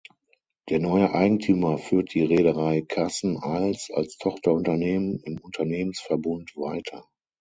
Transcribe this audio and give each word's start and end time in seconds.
Der 0.69 0.79
neue 0.79 1.13
Eigentümer 1.13 1.77
führt 1.77 2.15
die 2.15 2.23
Reederei 2.23 2.81
Cassen 2.87 3.37
Eils 3.39 3.91
als 3.93 4.17
Tochterunternehmen 4.17 5.21
im 5.23 5.37
Unternehmensverbund 5.39 6.55
weiter. 6.55 7.05